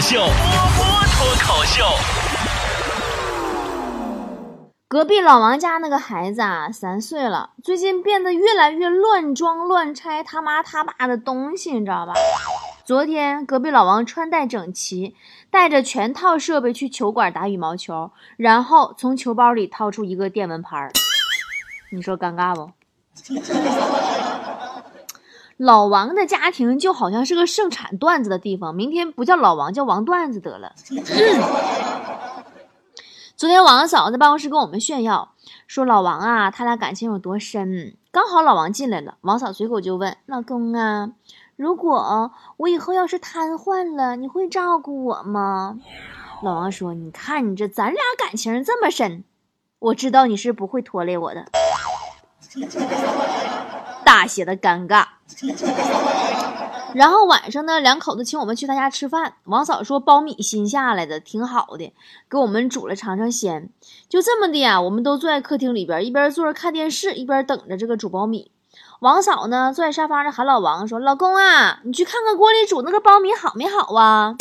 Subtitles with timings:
[0.00, 1.84] 秀，波波脱口秀。
[4.88, 12.14] 隔壁老王家那个孩子啊，三岁了，最近变得越来越乱装乱拆他妈他爸的东西，你知道吧？
[12.84, 15.14] 昨天隔壁老王穿戴整齐，
[15.50, 20.90] 带着全套设备去球馆打羽毛球，然后从球包里掏出一个电蚊拍
[21.92, 22.70] 你说尴尬不？
[25.60, 30.72] 老王的家庭就好像是个盛产段子的地方，明天不叫老王，叫王段子得了。
[33.36, 35.34] 昨天王嫂在办公室跟我们炫耀，
[35.66, 37.94] 说老王啊，他俩感情有多深。
[38.10, 41.10] 刚好老王进来了，王嫂随口就问老公啊，
[41.56, 45.76] 如果我以后要是瘫痪了，你会照顾我吗？
[46.42, 49.24] 老王说，你看你这咱俩感情这么深，
[49.78, 51.44] 我知道你是不会拖累我的。
[54.10, 55.04] 大写的尴尬。
[56.94, 59.34] 然后晚上呢，两口子请我们去他家吃饭。
[59.44, 61.94] 王嫂说苞米新下来的，挺好的，
[62.28, 63.70] 给我们煮了尝尝鲜。
[64.08, 68.50] 就这么的呀，我们都坐在客厅里边，一边坐着看电视，一边等着这个煮苞米。
[68.98, 74.34] 王嫂呢，坐在沙发上喊老王说：“老公啊，你去看看锅里煮那个苞米好没好啊？”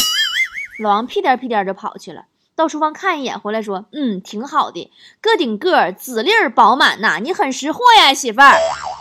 [0.81, 2.23] 老王屁颠屁颠就跑去了。
[2.59, 8.57] 到厨房看一眼，回来说：“嗯，挺好的，个顶个，籽粒儿饱满呐，你很识货呀，媳妇儿。”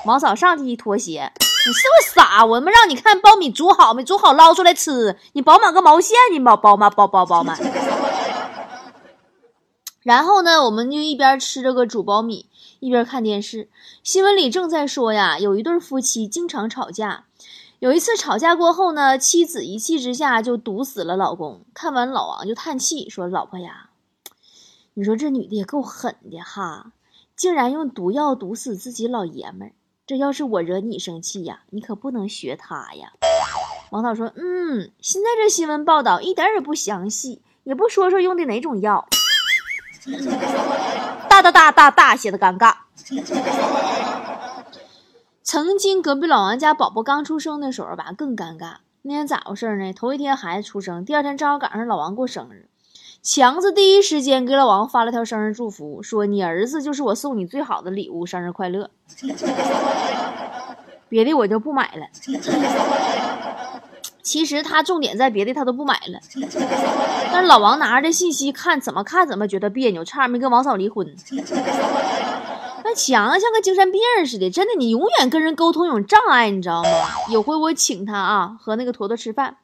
[0.06, 1.32] 王嫂上去一脱鞋
[1.66, 2.44] ：“你是不是傻？
[2.44, 4.04] 我们让你看苞米煮好没？
[4.04, 6.16] 煮好捞出来吃，你饱满个毛线？
[6.30, 7.58] 你饱饱满饱饱饱满。
[10.04, 12.46] ”然后呢，我们就一边吃这个煮苞米，
[12.78, 13.68] 一边看电视。
[14.04, 17.24] 新闻里正在说呀，有一对夫妻经常吵架。
[17.80, 21.64] 有一次吵架过后呢，妻子一气之下就毒死了老公。
[21.72, 23.90] 看完老王就叹气说：“老婆呀，
[24.94, 26.90] 你说这女的也够狠的哈，
[27.36, 29.72] 竟然用毒药毒死自己老爷们儿。
[30.08, 33.12] 这要是我惹你生气呀，你可不能学她呀。”
[33.90, 39.08] 王导说：“嗯，现在这新闻报道一点也不详细，也不说说用的哪种药。
[41.30, 42.74] ”大大大大大写的尴尬。
[45.50, 48.74] 曾经隔壁老王家宝宝刚出生的时候吧，更尴尬。
[49.00, 49.94] 那天咋回事呢？
[49.94, 52.68] 头一天孩子出生，第二天正好赶上老王过生日，
[53.22, 58.90] 强子第一时间给老王发了条生日祝福，说：“你儿子就是我送你最好的礼物，生日快乐。
[61.08, 62.06] ”别的我就不买了。
[64.22, 66.20] 其实他重点在别的，他都不买了。
[67.32, 71.06] 但是老王拿着这信息看，怎么看怎么觉得别扭，差点没跟王嫂离婚。
[72.84, 76.88] 那强像个精神病似的，真的，你永远跟人沟通有障碍，你知道吗？
[77.30, 79.58] 有回我请他啊和那个坨坨吃饭，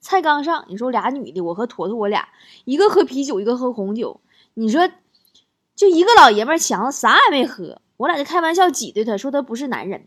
[0.00, 2.28] 菜刚上，你说俩女的，我和坨坨我俩，
[2.64, 4.20] 一个喝啤酒，一个喝红酒，
[4.54, 4.88] 你说
[5.74, 10.06] 就一个老爷们强啥也没喝，我俩就开玩笑挤兑他说他不是男人。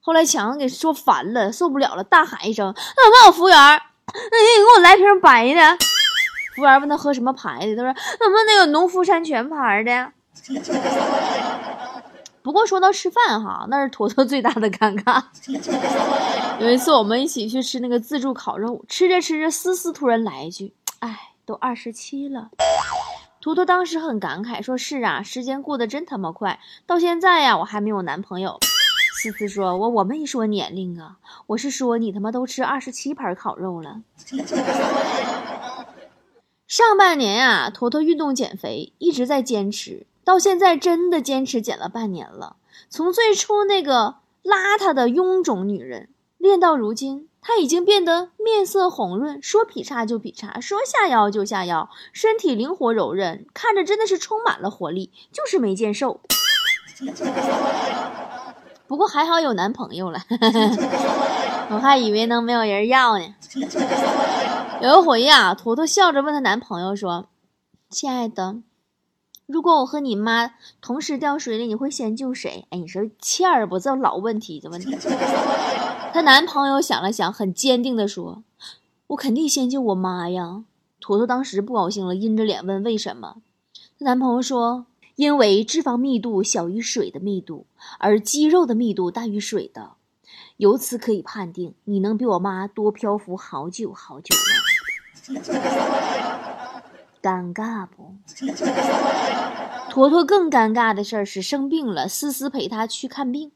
[0.00, 4.18] 后来强给说烦了，受不了了，大喊一声：“那我服务员，那你
[4.58, 5.78] 给我来瓶白的。”
[6.54, 10.12] 服务员问他喝什么牌的，他说：“那不那个农夫山泉牌的？”
[12.44, 15.24] 不过说到吃饭哈，那是坨坨最大的尴尬。
[16.60, 22.50] 有一次我们一起去吃那个自助烤肉，吃着吃着，思思突然来一句：“哎，都二十七了。”
[23.40, 28.58] 坨坨当时很感慨，说是啊，时间过得真他妈快，到现在呀，我还没有男朋友。
[29.14, 31.16] 思思说：“我我没说年龄啊，
[31.46, 34.02] 我是说你他妈都吃二十七盘烤肉了。
[36.68, 40.06] ”上半年啊，坨坨运动减肥，一直在坚持。
[40.24, 42.56] 到现在真的坚持减了半年了，
[42.88, 46.08] 从最初那个邋遢的臃肿女人，
[46.38, 56.20] 练到如今，她已经变得面色红润，说劈叉就劈叉，说下腰就下腰，身体灵活柔韧，看着真的是充满了活力，就是没见瘦。
[58.86, 60.20] 不过还好有男朋友了，
[61.70, 63.34] 我还以为能没有人要呢。
[64.80, 67.28] 有一回呀，坨坨笑着问她男朋友说
[67.90, 68.56] ：“亲爱的。”
[69.46, 72.66] 如果我和你妈同时掉水里，你会先救谁？
[72.70, 73.78] 哎，你说欠儿不？
[73.78, 74.96] 这老问题，的问题。
[76.14, 78.42] 她男朋友想了想，很坚定地说
[79.08, 80.64] ：“我肯定先救我妈呀。”
[80.98, 83.36] 坨坨当时不高兴了，阴着脸问：“为什么？”
[84.00, 84.86] 她男朋友说
[85.16, 87.66] ：“因为脂肪密度小于水的密度，
[87.98, 89.90] 而肌肉的密度大于水的，
[90.56, 94.40] 由此可以判定你能比我妈多漂浮好久好久了。
[97.24, 98.14] ”尴尬不？
[99.88, 103.50] 坨坨更尴尬的事儿是生病了，思思陪他去看病。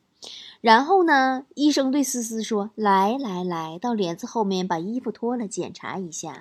[0.62, 6.40] 然后呢，医生对思思说：“来来来，到帘子后面把衣服脱了，检查一下。”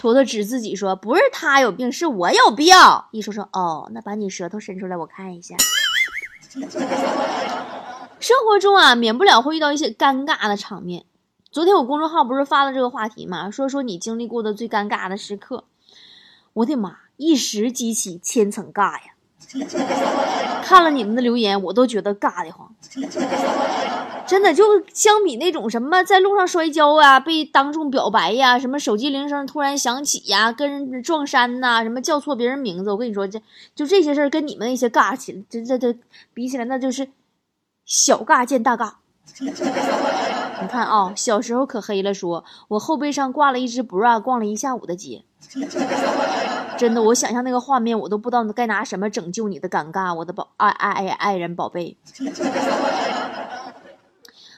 [0.00, 2.74] 坨坨指自己说：“不是他有病，是我有病。”
[3.12, 5.54] 医生说：“哦，那把你舌头伸出来，我看一下。”
[8.18, 11.04] 生活中啊，免不了会遇到一些尴尬的场面。
[11.52, 13.50] 昨天我公众号不是发了这个话题吗？
[13.52, 15.64] 说说你经历过的最尴尬的时刻。
[16.56, 19.02] 我的妈，一时激起千层尬呀！
[20.62, 22.74] 看了你们的留言，我都觉得尬得慌。
[24.26, 24.64] 真的，就
[24.94, 33.38] 相比那种什么在路上摔跤啊，被当众表白呀，什么手机铃声突然响起呀，跟人撞衫呐，什么叫错别人名字，我跟你说，这
[33.74, 35.94] 就这些事儿跟你们那些尬起，这这这
[36.32, 37.10] 比起来，那就是
[37.84, 38.94] 小尬见大尬。
[40.62, 45.24] 你看啊，小时候可黑了，说我后背上挂了一只 bra，逛了一下午的街。
[46.76, 51.96] 真的，我想象那个画面，我都不知道该拿什么拯救你的尴尬，我的宝爱爱爱爱人宝贝。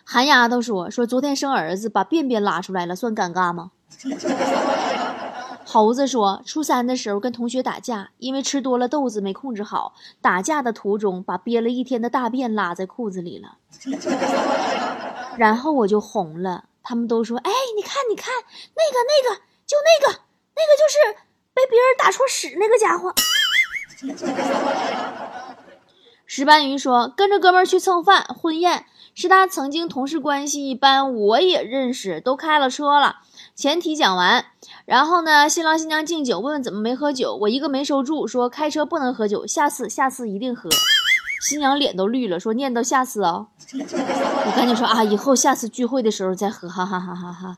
[0.05, 3.73] 韩丫头说：“说昨天生儿子把便便拉出来了，算尴尬吗？”
[5.67, 9.93] 猴子说：“初三的时候跟同学打架，因为吃多了豆子没控制好，
[10.23, 13.59] 打架的途中把憋了一天的大便拉在裤子里了，
[15.39, 16.65] 然后我就红了。
[16.83, 18.35] 他们都说：‘哎，你看，你看，
[18.75, 19.37] 那个，那个，
[19.67, 20.13] 就那个，
[20.57, 20.99] 那个就是
[21.55, 23.15] 被别人打出屎那个家伙。’”
[26.27, 33.17] 石斑鱼说：“跟着哥们儿去蹭饭，婚宴。”是他曾经同事关系一般，我也认识，都开了车了。
[33.57, 34.47] 前提讲完，
[34.85, 40.71] 然后呢，新郎新娘敬酒，问问怎么没喝酒，我一个没收住，说开车不能喝酒，下次下次一定喝。
[41.41, 47.57] 新娘脸都绿了，说念叨下次啊， 我赶紧说啊，以后下次聚会的时候再喝，哈哈哈哈哈。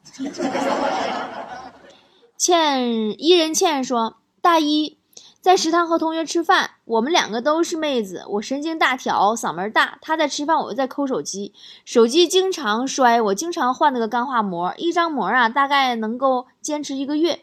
[2.37, 4.99] 倩伊人倩说，大一。
[5.43, 9.97] 在食堂和同学吃饭，我们两个都是妹子，我神经大条，嗓门大。
[10.03, 11.55] 他在吃饭，我在抠手机，
[11.87, 17.41] 手机经常摔，我经常换那个钢化膜，一张膜啊，大概能够坚持一个月。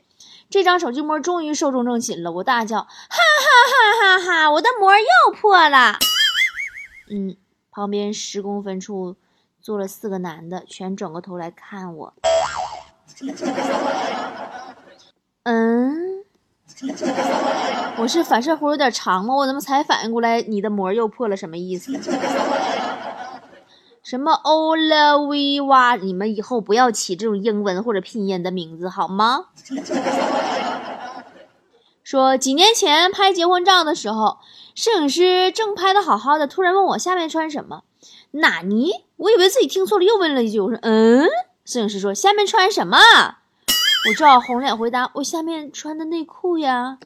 [0.47, 3.17] 这张手机膜终于寿终正寝了，我大叫：哈哈
[3.71, 4.51] 哈哈哈！
[4.51, 5.97] 我的膜又破了。
[7.09, 7.35] 嗯，
[7.71, 9.15] 旁边十公分处
[9.61, 12.13] 坐了四个男的，全转过头来看我。
[15.43, 16.23] 嗯。
[17.99, 19.33] 我是反射弧有点长吗？
[19.35, 21.35] 我怎么才反应过来你的膜又破了？
[21.35, 21.91] 什么意思？
[24.03, 25.95] 什么欧拉维哇？
[25.95, 29.45] 你们以后不要起这种英文或者拼音的名字好吗？
[32.03, 34.37] 说几年前拍结婚照的时候，
[34.77, 37.81] 摄影师正拍的好好的，突然问我下面穿什么？
[38.29, 38.91] 纳尼？
[39.15, 40.59] 我以为自己听错了，又问了一句。
[40.59, 41.27] 我说嗯。
[41.65, 42.95] 摄影师说下面穿什么？
[44.07, 46.99] 我只好红脸回答：“我下面穿的内裤呀。”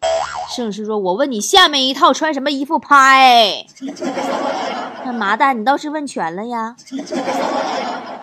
[0.54, 3.66] 摄影师说：“我问你下面一套穿什么衣服拍？”
[5.06, 6.76] 那麻蛋，你倒是问全了呀。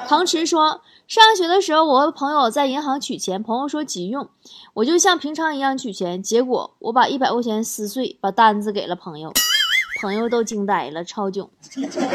[0.07, 4.29] 唐池说：“上学的时候，我和朋友在银行取钱，朋友说急用，
[4.75, 9.33] 我就像平常一样取钱，结果我把一百块钱撕碎，把单子给了朋友。”
[10.03, 11.49] 朋友都惊呆了，超囧。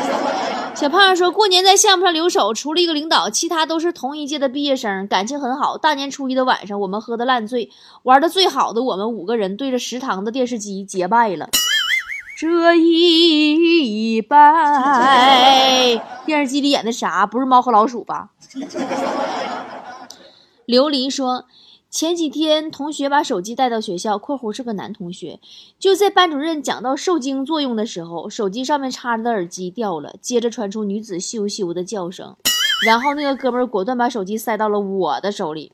[0.75, 5.75] 小胖说过年在项目上留守，除了一个领导，其他都是同一届的毕业生，感情很好。
[5.75, 7.71] 大年初一的晚上，我们喝的烂醉，
[8.03, 11.49] 玩的最好的我们五个人对着食堂的电视机结拜了。
[12.37, 17.25] 这一拜， 电视机里演的啥？
[17.25, 18.29] 不是猫和老鼠吧？
[20.67, 21.45] 琉璃说。
[21.89, 25.39] 前几天，同学把手机带到学校（括弧是个男同学），
[25.77, 32.35] 就在班主任讲到受精作用的时候，手机上面插着的耳机掉了，接着传出女子羞羞的叫声，
[32.83, 35.71] 然后那个哥们果断把手机塞到了我的手里，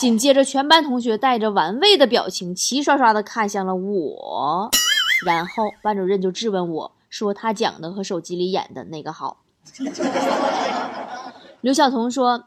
[0.00, 4.68] 紧接着全班同学带着玩味的表情，齐刷刷的看向了我，
[5.24, 9.36] 然后班主任就质问我说：“他讲的和手机里演的哪个好？”
[11.60, 12.44] 刘晓彤说。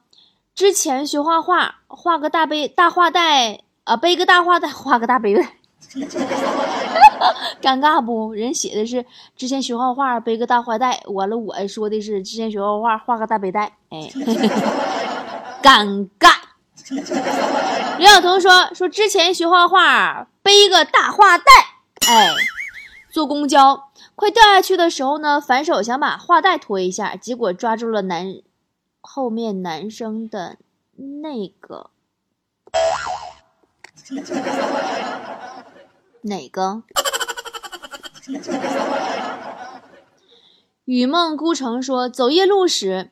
[0.56, 5.42] 之前学画画，画个大背大画带啊，背个大画带，画个大背带，
[7.60, 8.32] 尴尬不？
[8.34, 9.04] 人写的是
[9.36, 14.12] 之前学画画，背个大画带，完了我说的是之前学画画，画个大背带，哎，
[15.64, 16.36] 尴尬。
[17.98, 21.46] 刘晓彤说说之前学画画，背个大画带，
[22.08, 22.30] 哎，
[23.12, 28.36] 坐公交快掉下去的时候呢，反手想把画带拖一下，结果抓住了男。
[29.06, 30.58] 后面男生的
[30.96, 31.92] 那个
[36.22, 36.82] 哪个？
[40.86, 43.12] 雨梦孤城说，走夜路时，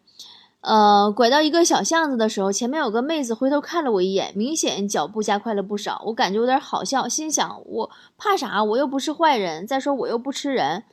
[0.62, 6.02] 呃，拐到一个小巷子的时候，前面有个妹子回头看了我一眼，明显脚步加快了不少。
[6.06, 8.64] 我感觉有点好笑，心想我怕啥？
[8.64, 10.86] 我又不是坏人，再说我又不吃人。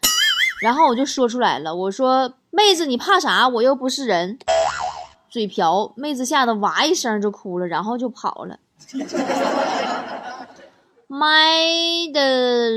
[0.61, 3.49] 然后我就说出来了，我说妹子你怕啥？
[3.49, 4.39] 我又不是人。
[5.39, 8.59] 嘴瓢，妹子吓得哇一声就哭了，然后就跑了。
[11.07, 12.71] My 的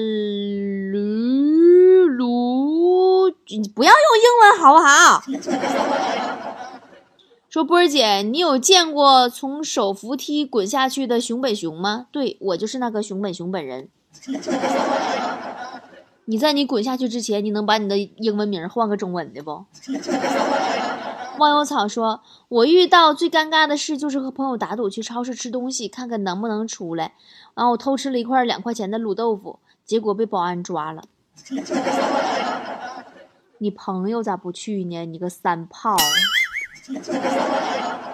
[0.93, 5.23] 噜噜，你不要用英文好不好？
[7.49, 12.05] 说波儿姐，你有见过从手扶梯滚下去的熊本熊吗？
[12.11, 13.89] 对我就是那个熊本熊本人。
[16.25, 19.65] 你在你滚下去之前，你能把你的英文名换个中文的不？
[21.41, 27.13] 忘忧草说：“我遇到最尴尬的事就是和朋友打赌去超市吃东西，看看能不能出来。
[27.55, 31.03] 然后我偷吃了一块两块钱的卤豆腐，结果被保安抓了。
[33.57, 35.03] 你朋友咋不去呢？
[35.05, 35.97] 你个三炮！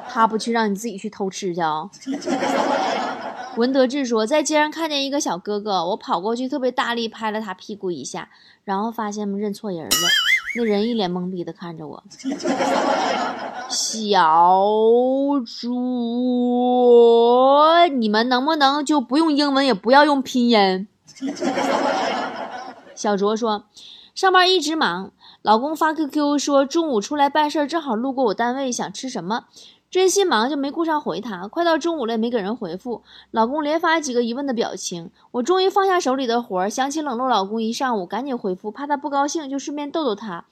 [0.07, 1.89] 他不去，让你自己去偷吃去啊！”
[3.57, 8.29] 文德志说，在街上看见一个小哥哥，我跑过去，特别大力拍了他屁股一下，
[8.63, 9.89] 然后发现认错人了。
[10.56, 12.04] 那人一脸懵逼的看着我。
[13.70, 14.63] 小
[15.46, 20.88] 卓，你们能不能就不用英文，也不要用拼音？
[22.96, 23.66] 小卓说，
[24.16, 25.12] 上班一直忙，
[25.42, 29.46] 老公发 QQ 说中午出来办事，正好路过我单位，想吃什么。
[29.89, 35.12] 真心忙就没顾上回他，快到中午了也没给人回复，老公连发几个疑问的表情。
[35.32, 40.46] 我终于放下手里的活儿，想起冷落老公一上午，赶紧回复，怕他不高兴，就顺便逗逗他。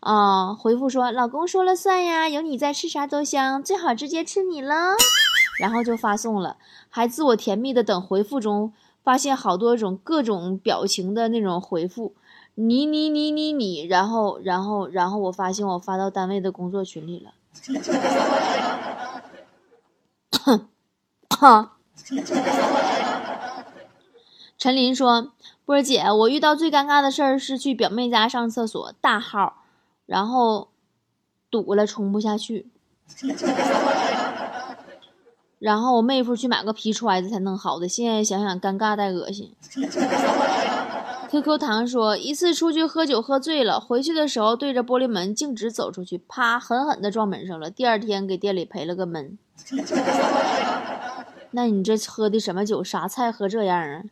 [0.00, 4.74] 啊，回复说老公说了算呀，有你在吃啥都香，最好直接吃你了。
[5.58, 6.58] 然后就发送了，
[6.90, 12.12] 还自我甜蜜的等回复中，发现好多种各种表情的那种回复，
[12.54, 17.30] 你你你你你，然后然后然后我发现我发到单位的工作群里了。
[24.58, 25.32] 陈林说
[25.66, 29.64] ：“波姐，我遇到最尴尬的事儿是去表妹家上厕所，大号，
[30.06, 30.68] 然后
[31.50, 32.68] 堵了，冲不下去。
[35.58, 39.54] 然后我妹夫去买个皮揣子才弄好的，现在想想尴尬带恶心。”
[41.34, 47.68] QQ 糖说，一次出去喝酒喝醉了，回去的时候对着玻璃门径直走出去，啪，狠狠的撞门上了。
[47.68, 49.36] 第二天给店里赔了个闷。
[51.50, 52.84] 那你这喝的什么酒？
[52.84, 54.02] 啥菜喝这样啊？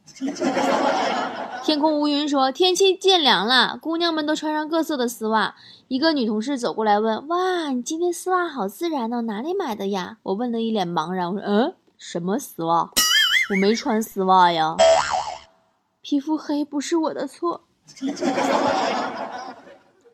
[1.63, 5.55] 天空乌云说，天气渐凉了，姑娘们都穿上各色的丝袜。
[5.87, 12.91] 一个女同事走过来问：“哇，你今天丝袜好自然呢，哪里买的呀？”我问的一脸茫然，我说：“嗯，什么丝袜？
[13.51, 14.75] 我没穿丝袜呀。”
[16.03, 17.63] 皮肤黑不是我的错。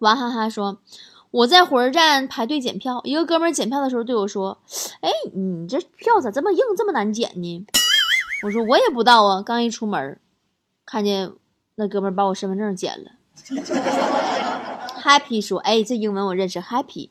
[0.01, 0.79] 娃哈哈说
[1.33, 4.59] ：“我在火车站排队检票，一个哥们儿检票的时候对我说
[5.01, 7.67] ：‘哎，你这票咋这么硬，这么难检呢？’
[8.45, 9.43] 我说我也不知道啊。
[9.43, 10.21] 刚一出门，
[10.87, 11.33] 看见
[11.75, 13.13] 那哥们儿把我身份证检了。”
[15.09, 16.61] Happy 说：“哎，这英文我认识。
[16.61, 17.09] ”Happy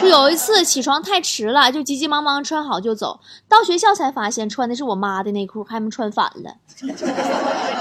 [0.00, 6.56] 就有一次起床太迟了，就急急忙忙穿好就走，到学校才发现穿的是我妈的内裤，还没穿反了。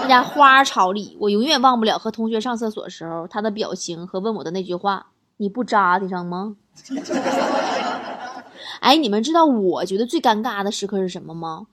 [0.01, 5.08] 那家花朝里，我永远忘不了和同学上厕所时候他的表情和问我的那句话
[5.39, 6.58] ：“你不扎的上吗？”
[8.82, 11.68] 哎，你们知道我觉得最尴尬的时刻是什么吗？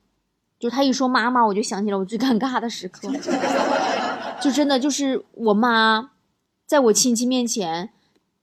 [0.57, 3.09] 就他一说妈妈，我就想起了我最尴尬的时刻，
[4.39, 6.11] 就真的就是我妈。
[6.67, 7.89] 在我亲戚面前，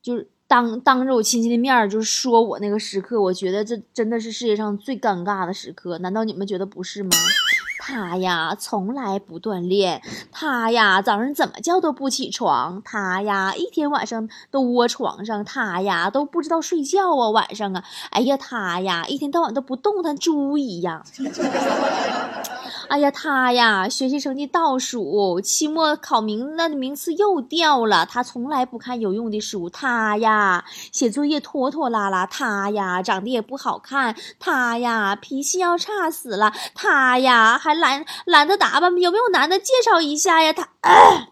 [0.03, 5.99] 就是当当着我亲戚的面儿，就是说我那个时刻，我觉得这真的是世界上最尴尬的时刻。
[5.99, 7.11] 难道你们觉得不是吗？
[7.87, 10.01] 他呀，从来不锻炼；
[10.33, 21.05] 他呀，早上怎么叫都不起床；他呀，一天晚上都窝床上；他呀，都不知道睡觉啊，晚上啊，哎呀，他呀，一天到晚都不动弹，猪一样。
[22.89, 28.07] 哎呀，他呀，学习成绩倒数，期末考名那名次又掉了。
[28.07, 29.71] 他从来不看有用的书。
[29.71, 32.27] 他呀，写作业拖拖拉拉。
[32.27, 34.15] 他呀，长得也不好看。
[34.39, 36.53] 他呀，脾气要差死了。
[36.75, 38.97] 他呀，还懒懒得打扮。
[38.99, 40.53] 有没有男的介绍一下呀？
[40.53, 40.69] 他，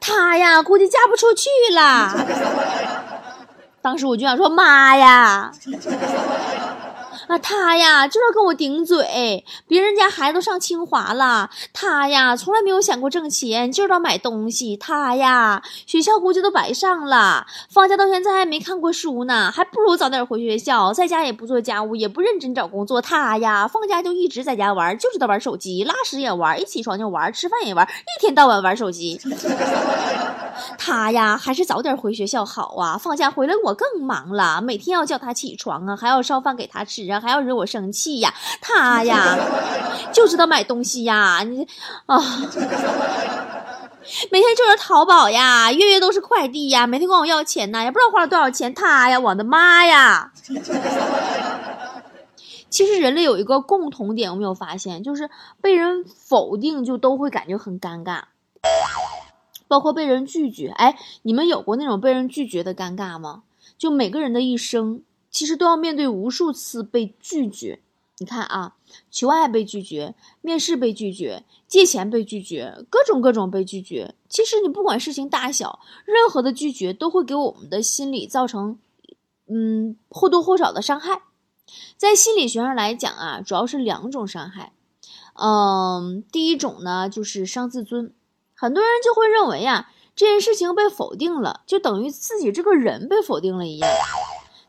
[0.00, 2.14] 他呀，估计嫁不出去了。
[3.82, 5.52] 当时我就想说，妈呀！
[7.28, 9.44] 啊，他呀，就要跟我顶嘴。
[9.66, 14.76] 别人家孩子都上清华了，他呀，从来没有想过挣钱，就知道买东西。
[14.76, 23.00] 他呀，学校估计都白上了，放假到现在还没看过书呢，还不如早点回学校，在家也不做家务，也不认真找工作。
[23.00, 29.20] 他呀，放假就一直在家玩，就知道玩手机，拉屎也玩，一起床就玩，吃饭也玩，一天到晚玩手机。
[30.78, 32.98] 他呀，还是早点回学校好啊！
[32.98, 38.32] 放假回来我更忙了，每天要叫他起床啊，还要烧饭给他吃啊，还要惹我生气呀。
[38.60, 39.36] 他呀，
[40.12, 41.66] 就知道买东西呀，你
[42.06, 42.18] 啊，
[44.30, 48.74] 每天就是淘宝呀，月月都是快递呀，每天管我要钱呐，也不知道花了多少钱。
[48.74, 50.32] 他呀，我的妈呀！
[52.70, 55.30] 其实人类有一个共同点，我没有发现，就是
[55.60, 58.22] 被人否定就都会感觉很尴尬。
[59.74, 63.42] 包括被人拒绝，哎，你们有过那种被人拒绝的尴尬吗？
[63.76, 65.02] 就每个人的一生，
[65.32, 67.80] 其实都要面对无数次被拒绝。
[68.18, 68.76] 你看啊，
[69.10, 74.14] 求爱被拒绝，面试被拒绝，借钱被拒绝，各种各种被拒绝。
[74.28, 78.78] 其实你不管事情大小，任何的拒绝都会给我们的心理造成，
[79.48, 81.22] 嗯，或多或少的伤害。
[81.96, 84.70] 在心理学上来讲啊，主要是两种伤害。
[85.32, 88.12] 嗯，第一种呢就是伤自尊，
[88.64, 93.90] 很多人就会认为呀，这件事情被否定了，就等于自己这个人被否定了一样。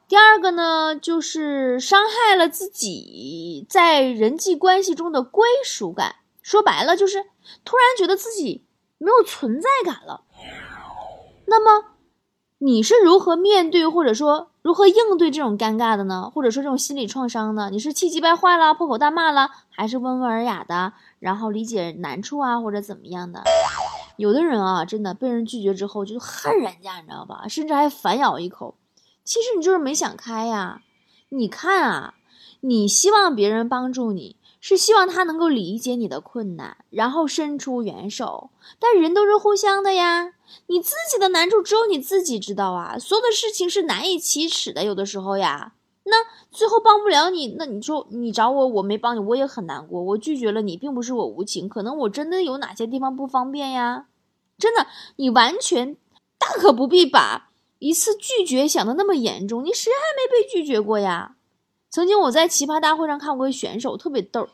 [0.10, 6.16] 第二个呢，就是伤害了自己在人际关系中的归属感。
[6.42, 7.24] 说白了，就是
[7.64, 8.66] 突然觉得自己
[8.98, 10.26] 没有存在感了。
[11.46, 11.86] 那么，
[12.58, 16.30] 你是如何面对或者说如何应对这种尴尬的呢？
[16.36, 17.70] 或者说这种心理创伤呢？
[17.72, 23.44] 你是气急败坏了，破口大骂了，还是温文尔雅的，然后理解难处啊，或者怎么样的？
[24.18, 27.48] 有的人啊，真的被人拒绝之后就恨人家，你知道吧？
[27.48, 28.76] 甚至还反咬一口。
[29.24, 30.82] 其实你就是没想开呀，
[31.30, 32.14] 你看啊，
[32.62, 38.52] 你希望别人帮助你，是希望他能够理解你的困难，然后伸出援手。
[38.80, 40.34] 但人都是互相的呀，
[40.68, 42.98] 你自己的难处只有你自己知道啊。
[42.98, 45.74] 所有的事情是难以启齿的，有的时候呀，
[46.08, 46.18] 那
[46.52, 50.02] 最后帮不了你，那你说你找我，我没帮你，我也很难过。
[50.02, 54.06] 我拒绝了你，并不是我无情，可能我真的有哪些地方不方便呀。
[54.58, 54.86] 真的，
[55.16, 55.98] 你完全
[56.38, 57.50] 大可不必把。
[57.80, 61.36] 一次拒绝想的那么严重，你谁还没被拒绝过呀？
[61.90, 64.48] 曾经我在奇葩大会上看过一个选手，特别逗。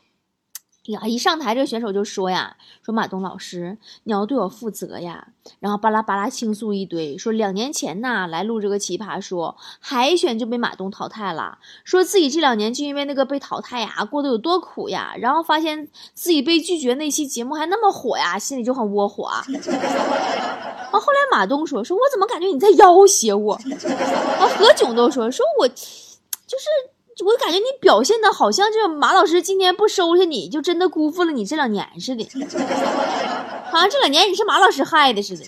[0.87, 5.27] 呀，一上台这个选手就说呀：“说马东老师，你要对我负责呀。”
[5.59, 15.13] 然后巴拉巴拉倾诉一堆，说两年前呐来录这个奇葩说海选就被马东淘汰了，说自己这两年就因为那个被淘汰呀，过得有多苦呀。
[15.19, 19.25] 然后发现自己被拒绝那期节目还那么火呀，心里就很窝火。
[19.25, 19.43] 啊，
[20.91, 23.53] 后来马东说：“说我怎么感觉你在要挟我？”
[24.41, 26.65] 啊，何炅都说：“说我就是。”
[27.25, 32.27] 我感觉你表现的好像，就马老师今天不收下你，就真的辜负了你这两年似的，
[33.71, 35.43] 好像这两年你是马老师害的似的。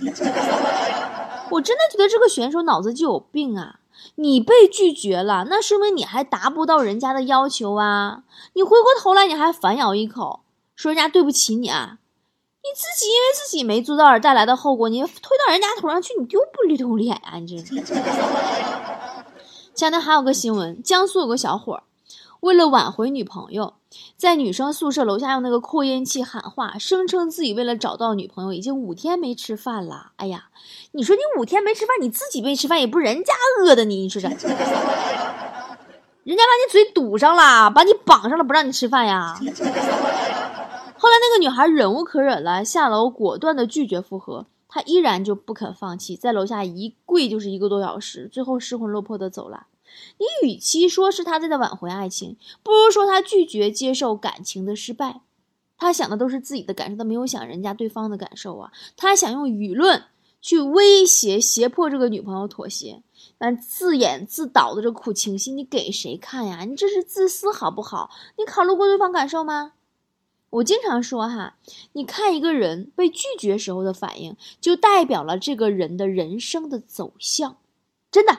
[1.49, 3.79] 我真的觉得这个选手脑子就有病啊！
[4.15, 8.23] 你被拒绝了，那说明你还达不到人家的要求啊！
[8.53, 10.41] 你回过头来你还反咬一口，
[10.75, 11.99] 说人家对不起你啊！
[12.63, 17.37] 你自己因为自己没做到而带来的后果，你推到人家头上去，你丢不丢脸啊？
[17.37, 17.75] 你这。
[19.75, 21.83] 前两天还有个新闻，江苏有个小伙儿，
[22.41, 23.73] 为了挽回女朋友，
[24.15, 30.11] 在女生宿舍楼下用那个扩音器喊话，声称自己为了找到女朋友，已经五天没吃饭了。
[30.17, 30.49] 哎呀，
[30.91, 34.53] 你说你五天没吃饭，你自己没吃饭，也不是人家饿的你，你说这，人家把
[36.27, 39.35] 你嘴堵上了，把你绑上了，不让你吃饭呀。
[40.97, 44.45] 后来那个女孩忍无可忍了，下楼果断的拒绝复合。
[44.73, 49.67] 他依然就不肯放弃，在楼下一跪就是一个多小时，最后失魂落魄的走了。
[50.17, 55.21] 你与其说是他在在挽回爱情，不如说他拒绝接受感情的失败。
[55.77, 58.71] 他想的都是自己的感受，他没有想人家对方的感受啊。
[58.97, 60.05] 他想用舆论
[60.41, 63.03] 去威胁、胁迫这个女朋友妥协，
[63.37, 66.61] 但自演自导的这苦情戏，你给谁看呀？
[66.65, 68.09] 你这是自私好不好？
[68.39, 69.73] 你考虑过对方感受吗？
[70.53, 71.55] 我经常说哈，
[71.93, 77.57] 你看一个人被拒绝时候的反应，就代表了这个人的人生的走向。
[78.11, 78.37] 真的，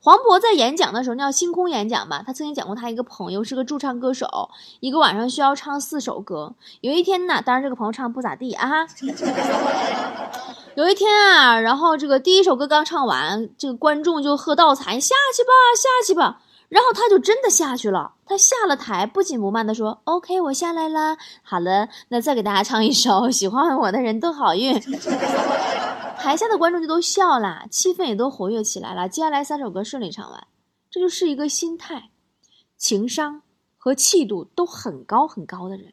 [0.00, 6.54] 黄渤在演讲的时候，叫星空演讲吧，他曾经讲过，他一个朋友是个驻唱歌手，一个晚上需要唱四首歌。
[6.82, 8.86] 有一天呢，当然这个朋友唱不咋地啊。
[10.76, 16.42] 有一天啊，然后这个第一首歌刚唱完，这个观众就喝倒彩，下去吧，下去吧。
[16.68, 18.14] 然后他就真的下去了。
[18.26, 21.16] 他下了台，不紧不慢地说：“OK，我下来啦。
[21.42, 24.74] 好了，那再给大家唱一首《喜欢我的人都好运》。
[26.18, 29.08] 台下的观众就都笑了，气氛也都活跃起来了。
[29.08, 30.46] 接下来三首歌顺利唱完，
[30.90, 32.10] 这就是一个心态、
[32.76, 33.42] 情商
[33.78, 35.92] 和气度都很高很高的人。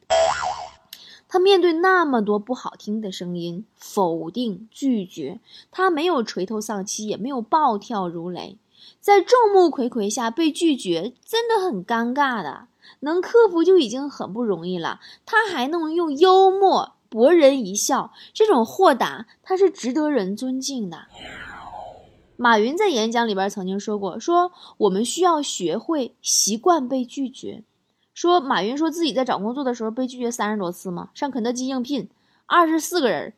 [1.28, 5.38] 他面对那么多不好听的声音、否定、拒绝，
[5.70, 8.58] 他没有垂头丧气，也没有暴跳如雷。”
[9.00, 12.68] 在众目睽睽下被拒绝，真的很尴尬的。
[13.00, 21.06] 能克服就已经很不容易了，他还能用幽默博人一笑，这种豁达，他是值得人尊敬的。
[22.36, 27.62] 马云在演讲里边曾经说过：“说我们需要学会习惯被拒绝。”
[28.12, 32.08] 说马云说自己在找工作的时候被拒绝三十多次嘛，上肯德基应聘，
[32.46, 33.34] 二十四个人，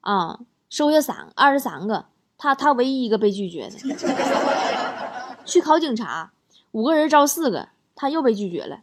[0.00, 2.06] 啊，收下三二十三个。
[2.42, 3.78] 他他唯一一个被拒绝的，
[5.46, 6.32] 去考警察，
[6.72, 8.80] 五个人招四个，他又被拒绝了。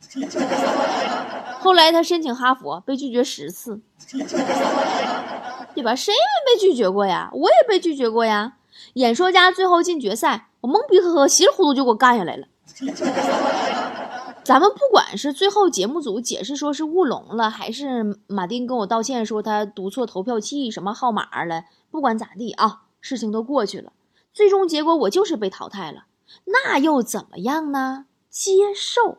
[1.59, 3.81] 后来他申请哈佛，被拒绝十次，
[5.75, 5.93] 对吧？
[5.93, 7.29] 谁没被拒绝过呀？
[7.33, 8.53] 我也被拒绝过呀。
[8.93, 12.47] 演说家最后进决赛，我懵逼呵呵，稀里糊涂就给我干下来了。
[14.45, 23.93] 咱们不管是最后节目组解释说是乌龙了，还是马丁跟我道歉说他读错投票器什么号码了，不管咋地啊，事情都过去了。
[24.33, 26.05] 最终结果我就是被淘汰了，
[26.45, 28.05] 那又怎么样呢？
[28.29, 29.17] 接受。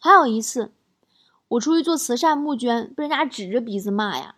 [0.00, 0.72] 还有一次，
[1.48, 4.36] 我出去做慈善募捐，被人家指着鼻子骂呀。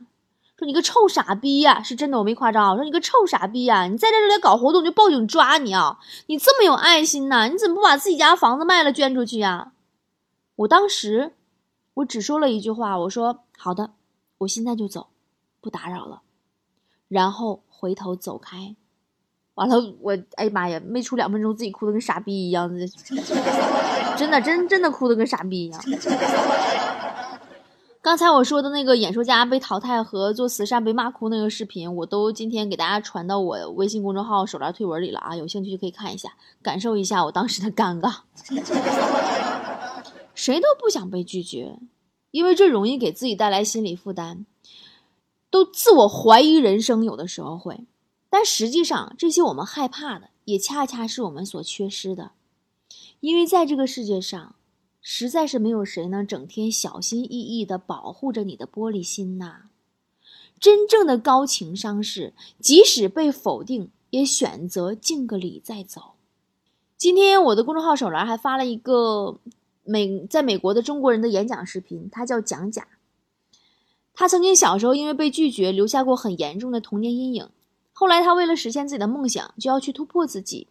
[0.57, 1.83] 说你个臭傻逼呀！
[1.85, 2.73] 是真的，我没夸张。
[2.73, 3.87] 我说你个臭傻逼呀！
[3.87, 6.01] 你在这里搞活动就报警抓你啊！
[6.27, 7.47] 你这么有爱心呐？
[7.49, 9.73] 你怎么不把自己家房子卖了捐出去呀？
[10.57, 11.35] 我当时
[11.95, 13.93] 我只说了一句话，我说好的，
[14.39, 15.11] 我现在就走，
[15.61, 16.23] 不打扰了。
[17.09, 18.77] 然后回头走开，
[19.55, 22.87] 完了我哎呀妈呀，没出两分钟自己哭的跟傻逼一样的，
[24.17, 25.81] 真的真真的哭的跟傻逼一样。
[28.01, 36.31] 刚才我说的那个演说家被淘汰和做慈善被骂哭那个视频，我都今天给大家传到我微信公众号手链推文里了啊，有兴趣就可以看一下，
[36.63, 38.19] 感受一下我当时的尴尬。
[40.35, 41.77] 谁都不想被拒绝，
[42.31, 44.47] 因为这容易给自己带来心理负担，
[45.51, 47.87] 都自我怀疑人生，有的时候会。
[48.31, 52.33] 但实际上，这些我们害怕的，也恰恰是我们所缺失的，
[53.21, 54.55] 因为在这个世界上。
[55.01, 59.71] 实在是没有谁能整天小心翼翼地保护着你的玻璃心呐。
[60.61, 66.17] 真正的高情商是，即使被否定，也选择敬个礼再走。
[66.99, 69.39] 今天我的公众号手栏还发了一个
[69.85, 72.87] 美在美国的中国人的演讲视频，他叫蒋甲。
[74.19, 77.49] 他曾经小时候因为被拒绝，留下过很严重的童年阴影。
[77.93, 80.67] 后来他为了实现自己的梦想，就要去突破自己。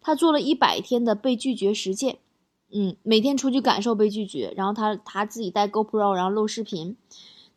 [0.00, 2.18] 他做了一百天的被拒绝实践。
[2.72, 6.96] 嗯，每天出去感受被拒绝，然后他他自己带 GoPro，然后录视频。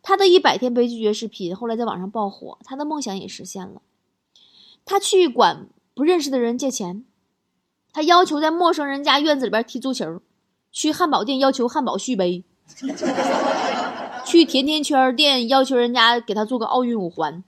[0.02, 3.82] 他的一百天被拒绝视频后来在网上爆火，他的梦想也实现了。
[4.84, 5.66] 他去管
[5.96, 7.04] 不认识的人借钱，
[7.92, 10.20] 他要求在陌生人家院子里边踢足球，
[10.70, 12.44] 去汉堡店要求汉堡续杯，
[14.24, 17.42] 去甜甜圈店要求人家给他做个奥运五环，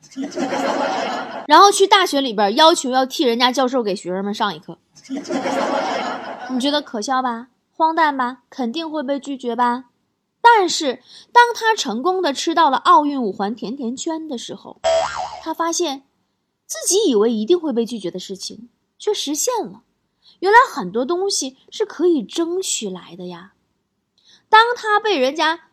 [1.46, 4.78] 然后去大学里边要求要替人家教授给学生们上一课。
[6.50, 7.48] 你觉得可笑吧？
[7.72, 9.86] 荒诞吧，肯定会被拒绝吧。
[10.40, 14.80] 但是当他成功的吃到了奥运五环甜甜圈的时候，
[15.42, 16.04] 他发现
[16.66, 19.82] 自己以为一定会被拒绝的事情却实现了。
[20.38, 23.52] 原来很多东西是可以争取来的呀。
[24.48, 25.65] 当他被人家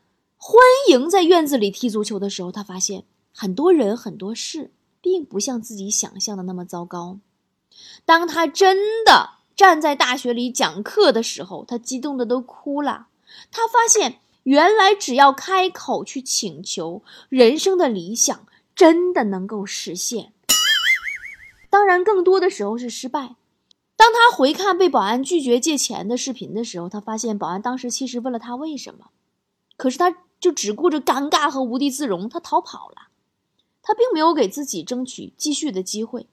[0.45, 7.19] 欢迎在院子里踢足球的时候，他发现很多人很多事并不像自己想象的那么糟糕。
[8.03, 9.36] 当他真的。
[9.56, 13.08] 站在大学里讲课的时候，他激动的都哭了。
[13.51, 20.34] 他发现，原来只要开口去请求，人生的理想真的能够实现。
[21.69, 23.36] 当然，更多的时候是失败。
[23.95, 29.12] 当他回看被保安拒绝借钱的视频的时候，他发现保安当时其实问了他为什么，
[29.77, 33.08] 可是他就只顾着尴尬和无地自容，他逃跑了。
[33.82, 36.27] 他并没有给自己争取继续的机会。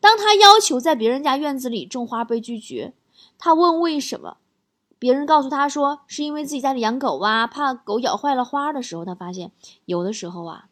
[0.00, 2.92] 当他要求在别人家院子里种花被拒绝，
[3.38, 4.36] 他问为什么，
[4.98, 9.50] 别人告诉他说是因为自己家里养狗啊，怕狗咬坏了花的时候，他发现
[9.86, 10.68] 有的时候啊，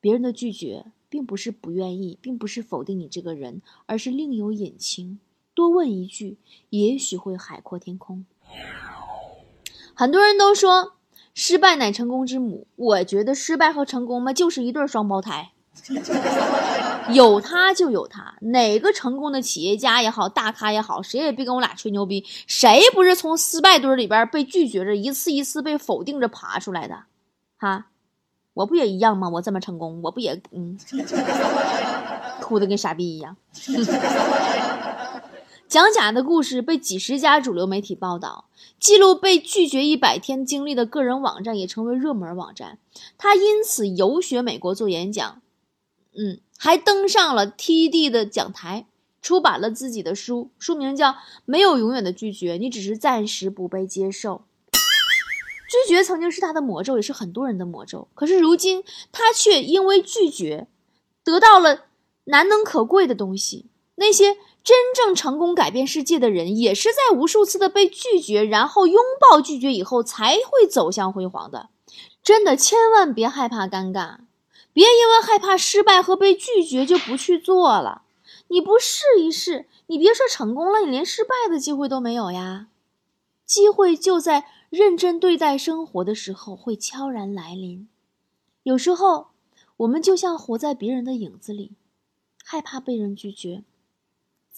[0.00, 5.20] 别人的拒绝并不是不愿意，并不是否定你这个人，而是另有隐情。
[5.54, 6.38] 多问一句，
[6.70, 8.24] 也许会海阔天空。
[9.94, 10.94] 很多人都说
[11.42, 15.52] 失败乃成功之母，我觉得失败和成功嘛，就是一对双胞胎。
[17.08, 22.22] 有他就有他，哪个成功的企业家也好，大咖也好，谁也别跟我俩吹牛逼。
[22.46, 27.04] 谁不是从失败堆里边被拒绝着，一次一次被否定着爬出来的？
[27.56, 27.86] 哈，
[28.52, 29.30] 我不也一样吗？
[29.30, 30.78] 我这么成功，我不也嗯，
[32.42, 33.34] 哭的跟傻逼一样。
[35.70, 38.46] 蒋甲的故事被几十家主流媒体报道，
[38.80, 42.80] 记录被拒绝一百天经历的个人网站也成为热门网站。
[43.16, 45.40] 他因此游学美国做演讲。
[46.18, 48.86] 嗯，还登上了 TED 的讲台，
[49.22, 51.10] 出版了自己的书，书名叫
[51.44, 54.42] 《没有永远的拒绝》，你只是暂时不被接受。
[54.72, 58.08] 拒绝曾经是他的魔咒，也是很多人的魔咒。
[58.14, 60.66] 可是如今，他却因为拒绝，
[61.22, 61.84] 得到了
[62.24, 63.66] 难能可贵的东西。
[63.94, 71.70] 那些真正成功改变世界的人，也是在无数次的被拒绝，然后拥抱拒绝以后，才会走向辉煌的。
[72.22, 74.18] 真的，千万别害怕尴尬。
[74.72, 78.02] 别因为害怕失败和被拒绝就不去做了。
[78.48, 82.68] 你不试一试，你别说成功了，你连失败的机会都没有呀。
[83.44, 87.88] 机会就在认真对待生活的时候会悄然来临。
[88.62, 89.28] 有时候，
[89.78, 91.72] 我们就像活在别人的影子里，
[92.44, 93.64] 害怕被人拒绝，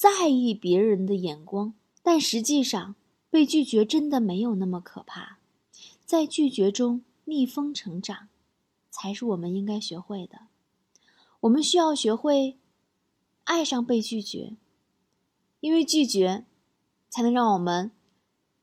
[0.03, 1.75] 在意别人的眼光。
[2.03, 2.97] 但实际上，
[3.31, 5.39] 被拒绝真的没有那么可怕，
[6.05, 8.27] 在拒绝中逆风成长，
[8.91, 10.49] 才是我们应该学会的。
[11.43, 12.59] 我们需要学会
[13.45, 14.57] 爱上被拒绝，
[15.61, 16.47] 因为拒绝，
[17.09, 17.93] 才能让我们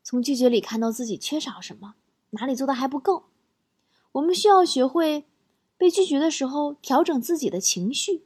[0.03, 1.95] 从拒绝里看到自己缺少什么，
[2.31, 3.27] 哪里做的还不够。
[4.11, 5.23] 我们需要学会
[5.77, 8.23] 被拒绝的时候调整自己的情绪，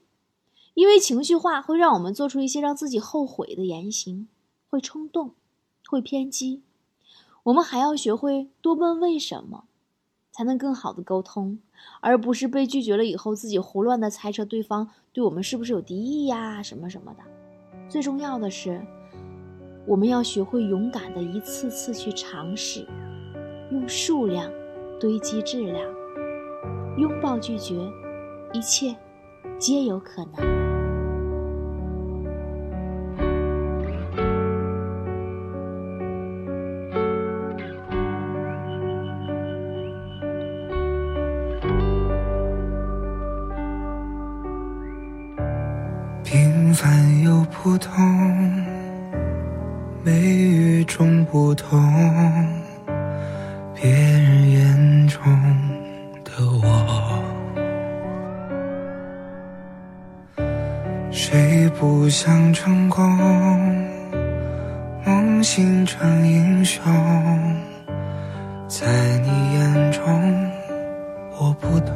[0.74, 4.28] 因为情绪化会让我们做出一些让自己后悔的言行。
[4.70, 5.36] 会冲动，
[5.88, 6.64] 会偏激，
[7.44, 9.66] 我们还要学会多问为什么，
[10.32, 11.60] 才能更好的沟通，
[12.02, 17.20] 而不是被拒绝了以后自己胡乱的猜测对方对我们是不是有敌意呀什么什么的。
[17.88, 18.84] 最重要的是，
[19.86, 22.88] 我们要学会勇敢的一次次去尝试，
[23.72, 24.52] 用数量
[25.00, 25.94] 堆积质量，
[26.98, 27.76] 拥抱拒绝，
[28.54, 28.96] 一切
[29.60, 30.63] 皆有可能。
[66.04, 66.84] 成英雄，
[68.68, 68.86] 在
[69.20, 70.02] 你眼中，
[71.40, 71.94] 我不同。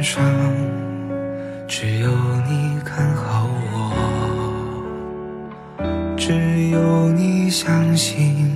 [0.00, 0.22] 上
[1.66, 2.08] 只有
[2.46, 3.90] 你看好我，
[6.16, 8.53] 只有你相信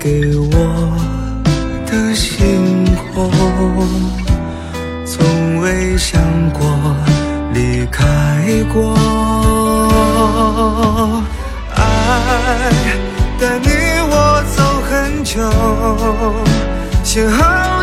[0.00, 0.96] 给我
[1.84, 3.30] 的星空，
[5.04, 6.18] 从未想
[6.52, 6.66] 过
[7.52, 8.02] 离开
[8.72, 8.94] 过，
[11.76, 11.82] 爱
[13.38, 13.68] 带你
[14.10, 14.80] 我走。
[14.90, 15.38] 很久，
[17.04, 17.79] 幸好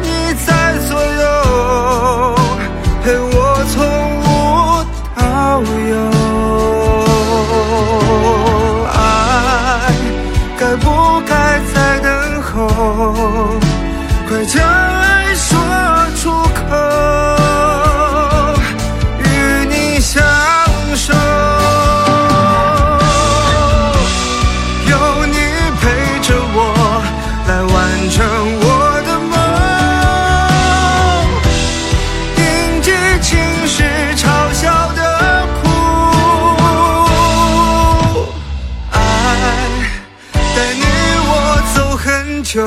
[42.47, 42.65] 就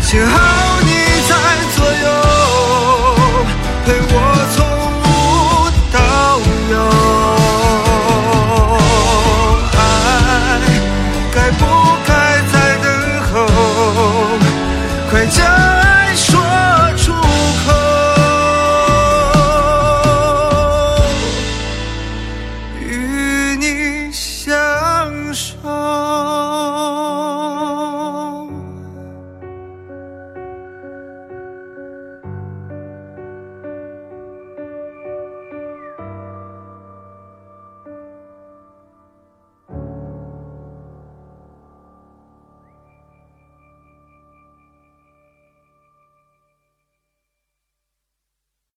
[0.00, 0.65] 幸好。